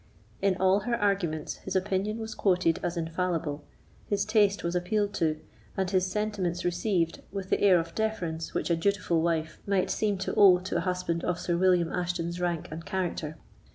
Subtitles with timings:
[0.41, 3.63] In all her arguments his opinion was quoted as infallible;
[4.09, 5.39] his taste was appealed to,
[5.77, 10.17] and his sentiments received, with the air of deference which a dutiful wife might seem
[10.17, 13.37] to owe to a husband of Sir William Ashton's rank and character.